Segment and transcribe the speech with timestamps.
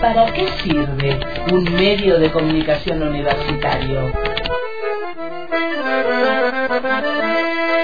[0.00, 1.20] ¿Para qué sirve
[1.52, 4.12] un medio de comunicación universitario?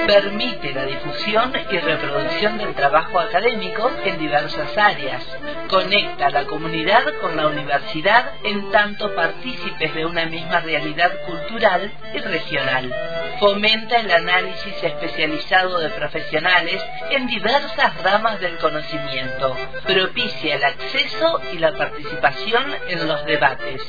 [0.07, 5.25] Permite la difusión y reproducción del trabajo académico en diversas áreas,
[5.69, 11.93] conecta a la comunidad con la universidad en tanto partícipes de una misma realidad cultural
[12.15, 12.95] y regional,
[13.41, 21.59] fomenta el análisis especializado de profesionales en diversas ramas del conocimiento, propicia el acceso y
[21.59, 23.83] la participación en los debates.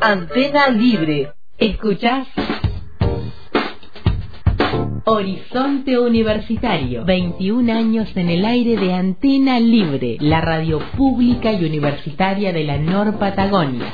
[0.00, 1.32] Antena Libre.
[1.58, 2.26] ¿Escuchás?
[5.04, 7.04] Horizonte Universitario.
[7.04, 12.78] 21 años en el aire de Antena Libre, la radio pública y universitaria de la
[12.78, 13.84] Nor Patagonia.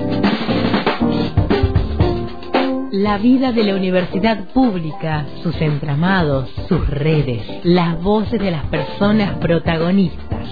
[2.92, 9.38] La vida de la universidad pública, sus entramados, sus redes, las voces de las personas
[9.38, 10.46] protagonistas.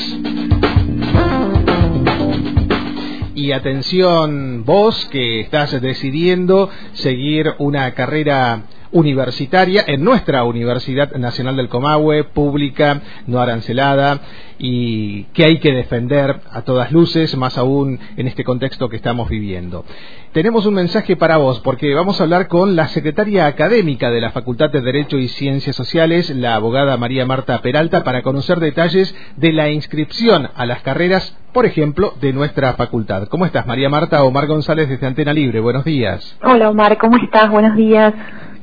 [3.35, 11.69] Y atención vos que estás decidiendo seguir una carrera universitaria en nuestra Universidad Nacional del
[11.69, 14.19] Comahue, pública, no arancelada
[14.57, 19.29] y que hay que defender a todas luces, más aún en este contexto que estamos
[19.29, 19.85] viviendo.
[20.33, 24.31] Tenemos un mensaje para vos porque vamos a hablar con la secretaria académica de la
[24.31, 29.53] Facultad de Derecho y Ciencias Sociales, la abogada María Marta Peralta, para conocer detalles de
[29.53, 33.27] la inscripción a las carreras, por ejemplo, de nuestra facultad.
[33.27, 34.23] ¿Cómo estás, María Marta?
[34.23, 35.61] Omar González desde Antena Libre.
[35.61, 36.37] Buenos días.
[36.43, 36.97] Hola, Omar.
[36.97, 37.49] ¿Cómo estás?
[37.49, 38.13] Buenos días.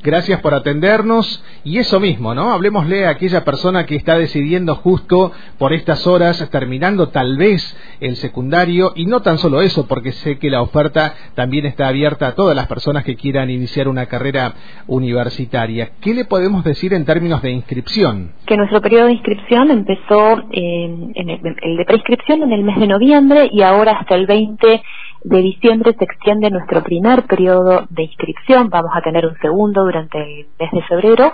[0.03, 1.43] Gracias por atendernos.
[1.63, 2.51] Y eso mismo, ¿no?
[2.53, 8.15] Hablemosle a aquella persona que está decidiendo justo por estas horas, terminando tal vez el
[8.15, 12.35] secundario, y no tan solo eso, porque sé que la oferta también está abierta a
[12.35, 14.53] todas las personas que quieran iniciar una carrera
[14.87, 15.91] universitaria.
[16.01, 18.31] ¿Qué le podemos decir en términos de inscripción?
[18.45, 22.87] Que nuestro periodo de inscripción empezó en el, el de preinscripción en el mes de
[22.87, 24.81] noviembre y ahora hasta el 20
[25.23, 30.17] de diciembre se extiende nuestro primer periodo de inscripción, vamos a tener un segundo durante
[30.17, 31.33] el mes de febrero,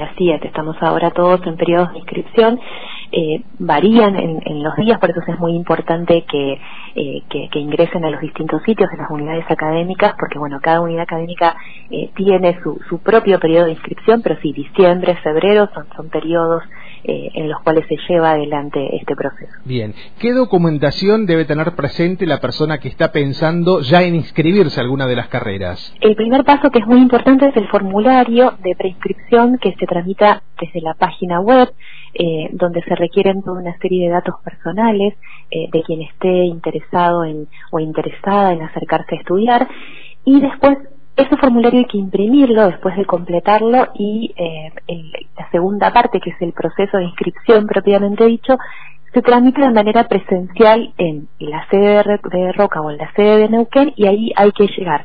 [0.00, 2.60] así es, estamos ahora todos en periodos de inscripción,
[3.12, 6.58] eh, varían en, los días, por eso es muy importante que,
[6.94, 11.02] eh, que, ingresen a los distintos sitios de las unidades académicas, porque bueno, cada unidad
[11.02, 11.54] académica
[11.90, 16.62] eh, tiene su, su propio periodo de inscripción, pero sí, diciembre, febrero son, son periodos
[17.04, 19.52] en los cuales se lleva adelante este proceso.
[19.64, 24.82] Bien, ¿qué documentación debe tener presente la persona que está pensando ya en inscribirse a
[24.82, 25.94] alguna de las carreras?
[26.00, 30.42] El primer paso que es muy importante es el formulario de preinscripción que se tramita
[30.60, 31.72] desde la página web,
[32.14, 35.14] eh, donde se requieren toda una serie de datos personales
[35.50, 39.68] eh, de quien esté interesado en, o interesada en acercarse a estudiar.
[40.24, 40.78] Y después,
[41.16, 44.72] ese formulario hay que imprimirlo después de completarlo y eh,
[45.36, 48.56] la segunda parte, que es el proceso de inscripción propiamente dicho,
[49.12, 53.48] se tramita de manera presencial en la sede de Roca o en la sede de
[53.50, 55.04] Neuquén y ahí hay que llegar.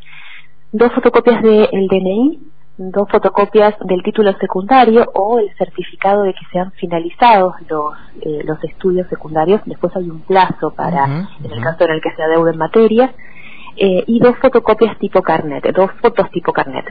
[0.72, 2.40] Dos fotocopias del DNI,
[2.78, 8.44] dos fotocopias del título secundario o el certificado de que se han finalizado los, eh,
[8.46, 9.62] los estudios secundarios.
[9.66, 13.12] Después hay un plazo para, en el caso en el que se adeuden materias,
[13.78, 16.86] eh, y dos fotocopias tipo carnet, dos fotos tipo carnet.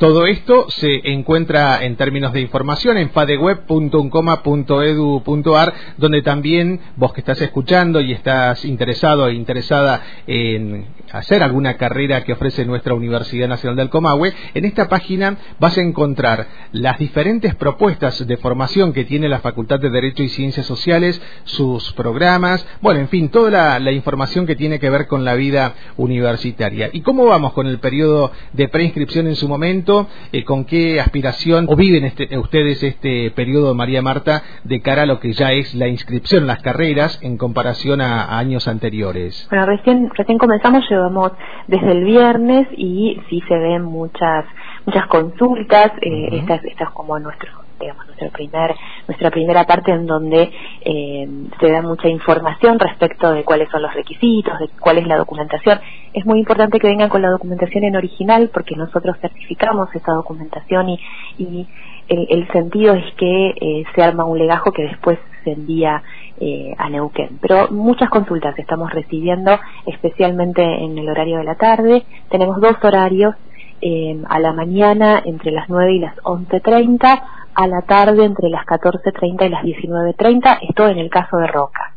[0.00, 7.42] Todo esto se encuentra en términos de información en fadeweb.uncoma.edu.ar, donde también vos que estás
[7.42, 13.76] escuchando y estás interesado e interesada en hacer alguna carrera que ofrece nuestra Universidad Nacional
[13.76, 19.28] del Comahue, en esta página vas a encontrar las diferentes propuestas de formación que tiene
[19.28, 24.46] la Facultad de Derecho y Ciencias Sociales, sus programas, bueno, en fin, toda la, información
[24.46, 26.90] que tiene que ver con la vida universitaria.
[26.92, 29.89] ¿Y cómo vamos con el periodo de preinscripción en su momento?
[30.32, 35.06] Eh, ¿Con qué aspiración o viven este, ustedes este periodo, María Marta, de cara a
[35.06, 39.46] lo que ya es la inscripción, las carreras, en comparación a, años anteriores?
[39.50, 41.32] Bueno, recién, recién comenzamos, llevamos
[41.66, 44.44] desde el viernes y sí se ven muchas
[44.86, 48.74] muchas consultas, eh, esta, es, como nuestro digamos, nuestra, primer,
[49.08, 51.28] nuestra primera parte en donde eh,
[51.58, 55.80] se da mucha información respecto de cuáles son los requisitos, de cuál es la documentación.
[56.12, 60.90] Es muy importante que vengan con la documentación en original porque nosotros certificamos esa documentación
[60.90, 61.00] y,
[61.38, 61.66] y
[62.08, 66.02] el, sentido es que eh, se arma un legajo que después se envía
[66.40, 67.38] eh, a Neuquén.
[67.40, 72.02] Pero muchas consultas estamos recibiendo, especialmente en el horario de la tarde.
[72.28, 73.34] Tenemos dos horarios,
[73.82, 77.22] eh, a la mañana entre las 9 y las 11.30,
[77.60, 81.94] a la tarde entre las 14.30 y las 19.30, esto en el caso de Roca.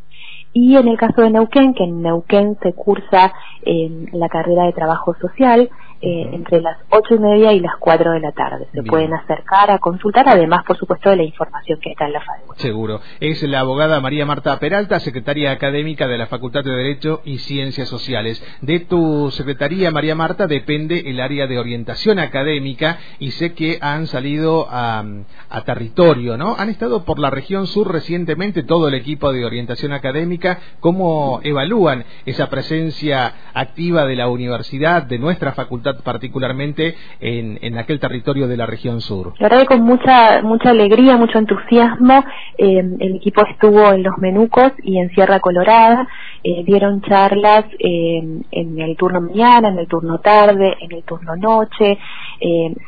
[0.52, 3.34] Y en el caso de Neuquén, que en Neuquén se cursa
[3.64, 5.70] en la carrera de trabajo social,
[6.06, 8.68] eh, entre las ocho y media y las cuatro de la tarde.
[8.74, 12.20] Se pueden acercar a consultar, además, por supuesto, de la información que está en la
[12.20, 12.42] FADE.
[12.58, 13.00] Seguro.
[13.22, 17.88] Es la abogada María Marta Peralta, secretaria académica de la Facultad de Derecho y Ciencias
[17.88, 18.44] Sociales.
[18.60, 24.08] De tu secretaría, María Marta, depende el área de orientación académica y sé que han
[24.08, 25.06] salido a,
[25.50, 26.56] a territorio, ¿no?
[26.58, 30.60] Han estado por la región sur recientemente todo el equipo de orientación académica.
[30.82, 38.00] ¿Cómo evalúan esa presencia activa de la universidad, de nuestra facultad particularmente en, en, aquel
[38.00, 39.34] territorio de la región sur?
[39.40, 42.24] La verdad que con mucha, mucha alegría, mucho entusiasmo,
[42.58, 46.08] eh, el equipo estuvo en Los Menucos y en Sierra Colorada,
[46.44, 51.36] eh, dieron charlas eh, en el turno mañana, en el turno tarde, en el turno
[51.36, 51.98] noche,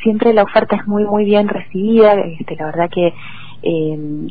[0.03, 3.13] siempre la oferta es muy, muy bien recibida, este, la verdad que
[3.65, 4.27] eh,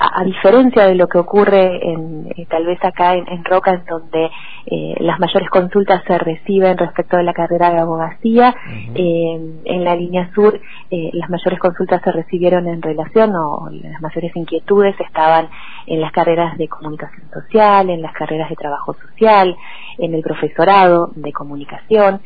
[0.00, 4.30] a, diferencia de lo que ocurre en, eh, tal vez acá en, Roca, en donde
[4.66, 8.54] eh, las mayores consultas se reciben respecto de la carrera de abogacía,
[8.94, 10.60] eh, en la línea sur
[10.90, 15.48] las mayores consultas se recibieron en relación o las mayores inquietudes estaban
[15.86, 19.56] en las carreras de comunicación social, en las carreras de trabajo social,
[19.98, 22.20] en el profesorado de comunicación,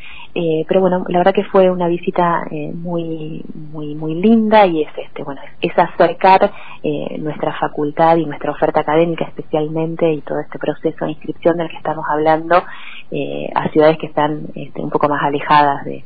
[0.67, 2.45] pero bueno, la verdad que fue una visita
[2.75, 6.53] muy muy muy linda y es este bueno es, acercar
[6.83, 11.69] nuestra nuestra facultad y nuestra oferta académica especialmente y todo este proceso de inscripción del
[11.69, 12.63] que estamos hablando
[13.11, 16.05] eh, a ciudades que están este, un poco más alejadas de,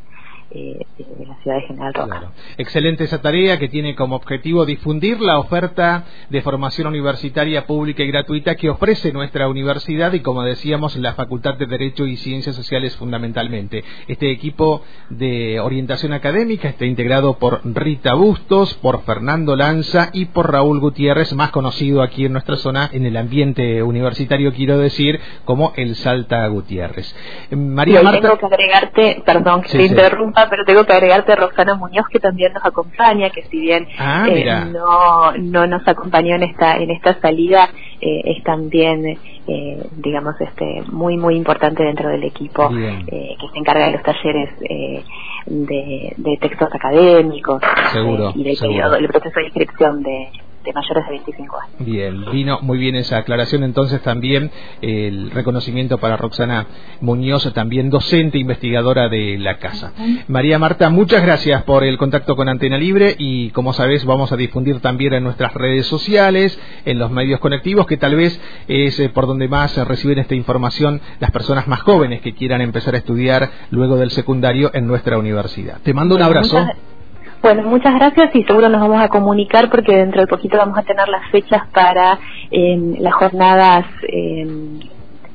[0.54, 2.32] eh, de la ciudad de General Roca.
[2.58, 8.08] Excelente esa tarea que tiene como objetivo difundir la oferta de formación universitaria pública y
[8.08, 12.96] gratuita que ofrece nuestra universidad y, como decíamos, la Facultad de Derecho y Ciencias Sociales
[12.96, 13.84] fundamentalmente.
[14.08, 20.52] Este equipo de orientación académica está integrado por Rita Bustos, por Fernando Lanza y por
[20.52, 25.72] Raúl Gutiérrez, más conocido aquí en nuestra zona, en el ambiente universitario, quiero decir, como
[25.76, 27.14] el Salta Gutiérrez.
[27.50, 28.20] María Marta.
[28.20, 32.18] Tengo que agregarte, perdón que te interrumpa, pero tengo que agregarte a Roxana Muñoz que
[32.18, 36.90] también nos acompaña, que si bien ah, eh, no, no nos acompañó en esta en
[36.90, 37.68] esta salida,
[38.00, 43.86] eh, es también eh, digamos este muy muy importante dentro del equipo que se encarga
[43.86, 44.50] de los talleres
[45.46, 47.62] de, de, textos académicos
[48.34, 50.28] y del periodo, el proceso de inscripción de
[50.64, 51.74] de mayores de 25 años.
[51.78, 53.64] Bien, vino muy bien esa aclaración.
[53.64, 54.50] Entonces también
[54.80, 56.66] el reconocimiento para Roxana
[57.00, 59.92] Muñoz, también docente investigadora de la casa.
[60.28, 64.36] María Marta, muchas gracias por el contacto con Antena Libre y como sabes vamos a
[64.36, 69.08] difundir también en nuestras redes sociales, en los medios conectivos, que tal vez es eh,
[69.08, 73.50] por donde más reciben esta información las personas más jóvenes que quieran empezar a estudiar
[73.70, 75.80] luego del secundario en nuestra universidad.
[75.82, 76.66] Te mando un abrazo.
[77.42, 80.82] Bueno, muchas gracias y seguro nos vamos a comunicar porque dentro de poquito vamos a
[80.84, 82.20] tener las fechas para
[82.52, 84.46] eh, las jornadas eh,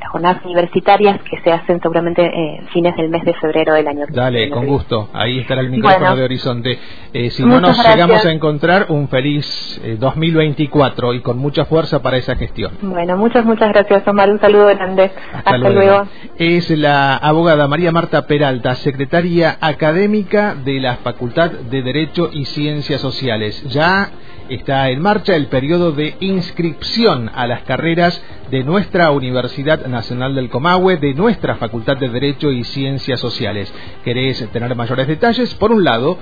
[0.05, 4.49] jornadas universitarias que se hacen seguramente eh, fines del mes de febrero del año Dale,
[4.49, 5.09] con gusto.
[5.13, 6.79] Ahí estará el micrófono de Horizonte.
[7.13, 12.01] Eh, si no nos llegamos a encontrar, un feliz 2024 eh, y con mucha fuerza
[12.01, 12.73] para esa gestión.
[12.81, 14.29] Bueno, muchas, muchas gracias, Omar.
[14.29, 15.11] Un saludo grande.
[15.33, 16.07] Hasta, luego.
[16.37, 23.01] Es la abogada María Marta Peralta, secretaria académica de la Facultad de Derecho y Ciencias
[23.01, 23.63] Sociales.
[23.69, 24.09] Ya
[24.49, 30.49] está en marcha el periodo de inscripción a las carreras de nuestra Universidad Nacional del
[30.49, 33.73] Comahue, de nuestra Facultad de Derecho y Ciencias Sociales.
[34.03, 35.53] ¿Querés tener mayores detalles?
[35.55, 36.19] Por un lado,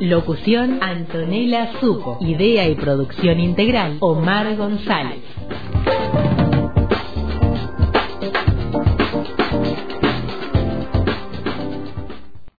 [0.00, 2.16] Locución Antonella Suco.
[2.22, 5.22] Idea y producción integral Omar González.